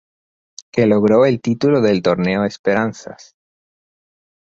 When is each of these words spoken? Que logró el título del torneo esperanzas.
Que 0.71 0.87
logró 0.87 1.27
el 1.27 1.39
título 1.41 1.79
del 1.79 2.01
torneo 2.01 2.43
esperanzas. 2.43 3.35